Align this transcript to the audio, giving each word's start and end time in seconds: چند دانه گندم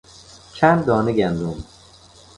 چند 0.53 0.85
دانه 0.85 1.11
گندم 1.13 1.63